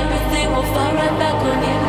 everything 0.00 0.46
will 0.54 0.68
fall 0.74 0.92
right 0.94 1.18
back 1.18 1.34
on 1.34 1.58
you. 1.68 1.85